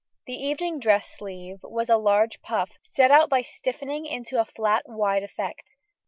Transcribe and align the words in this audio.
The 0.25 0.33
evening 0.33 0.79
dress 0.79 1.11
sleeve 1.15 1.59
was 1.61 1.87
a 1.87 1.95
large 1.95 2.41
puff, 2.41 2.71
set 2.81 3.11
out 3.11 3.29
by 3.29 3.41
stiffening 3.41 4.23
to 4.29 4.41
a 4.41 4.45
flat 4.45 4.85
wide 4.87 5.21
effect. 5.21 5.75